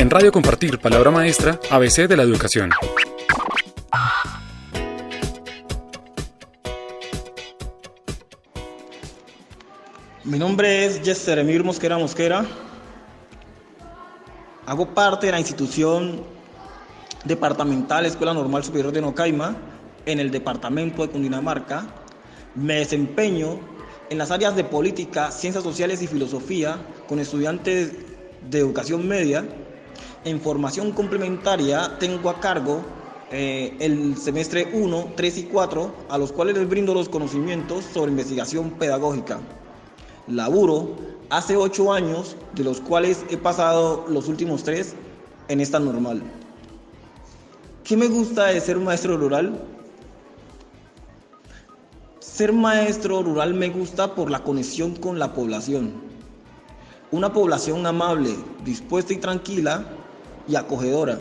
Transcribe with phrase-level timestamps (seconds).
[0.00, 2.70] En Radio Compartir, Palabra Maestra, ABC de la Educación.
[10.24, 12.46] Mi nombre es Jester Emir Mosquera Mosquera.
[14.64, 16.24] Hago parte de la institución
[17.26, 19.54] departamental Escuela Normal Superior de Nocaima
[20.06, 21.86] en el departamento de Cundinamarca.
[22.54, 23.60] Me desempeño
[24.08, 27.92] en las áreas de política, ciencias sociales y filosofía con estudiantes
[28.48, 29.44] de educación media.
[30.22, 32.82] En formación complementaria tengo a cargo
[33.32, 38.10] eh, el semestre 1, 3 y 4, a los cuales les brindo los conocimientos sobre
[38.10, 39.40] investigación pedagógica.
[40.26, 40.96] Laburo
[41.30, 44.94] hace 8 años, de los cuales he pasado los últimos 3
[45.48, 46.22] en esta normal.
[47.82, 49.58] ¿Qué me gusta de ser maestro rural?
[52.18, 55.94] Ser maestro rural me gusta por la conexión con la población.
[57.10, 59.96] Una población amable, dispuesta y tranquila
[60.50, 61.20] y acogedora.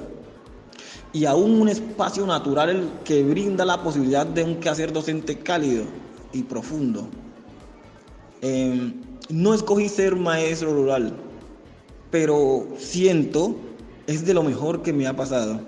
[1.14, 5.86] Y aún un espacio natural que brinda la posibilidad de un quehacer docente cálido
[6.34, 7.08] y profundo.
[8.42, 8.94] Eh,
[9.30, 11.14] no escogí ser maestro rural,
[12.12, 13.56] pero siento
[14.08, 15.60] es de lo mejor que me ha pasado.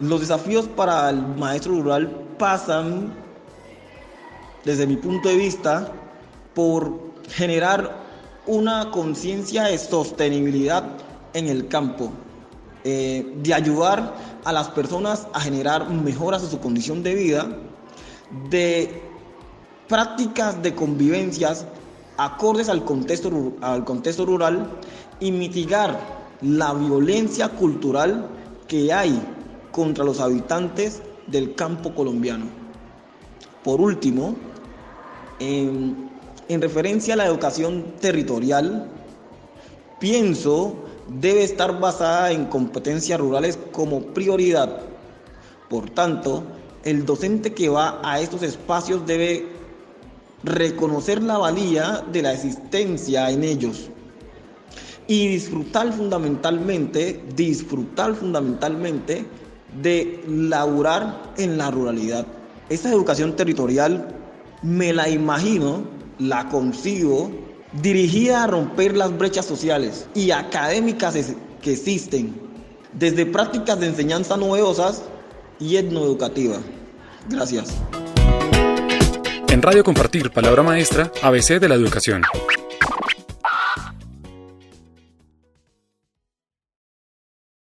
[0.00, 3.12] Los desafíos para el maestro rural pasan,
[4.64, 5.92] desde mi punto de vista,
[6.54, 8.02] por generar
[8.46, 10.84] una conciencia de sostenibilidad
[11.34, 12.12] en el campo,
[12.84, 17.56] eh, de ayudar a las personas a generar mejoras en su condición de vida,
[18.50, 19.02] de
[19.88, 21.66] prácticas de convivencias
[22.16, 24.68] acordes al contexto, al contexto rural
[25.20, 25.98] y mitigar
[26.40, 28.28] la violencia cultural
[28.66, 29.20] que hay
[29.70, 32.46] contra los habitantes del campo colombiano.
[33.62, 34.34] Por último,
[35.38, 36.10] en,
[36.48, 38.88] en referencia a la educación territorial,
[40.00, 40.74] pienso
[41.20, 44.80] debe estar basada en competencias rurales como prioridad.
[45.68, 46.44] Por tanto,
[46.84, 49.46] el docente que va a estos espacios debe
[50.42, 53.90] reconocer la valía de la existencia en ellos
[55.06, 59.24] y disfrutar fundamentalmente, disfrutar fundamentalmente
[59.80, 62.26] de laburar en la ruralidad.
[62.68, 64.08] Esta educación territorial
[64.62, 65.82] me la imagino,
[66.18, 67.30] la concibo,
[67.80, 71.16] dirigida a romper las brechas sociales y académicas
[71.62, 72.34] que existen,
[72.92, 75.02] desde prácticas de enseñanza novedosas
[75.58, 76.60] y etnoeducativas.
[77.28, 77.72] Gracias.
[79.48, 82.22] En Radio Compartir, Palabra Maestra, ABC de la Educación.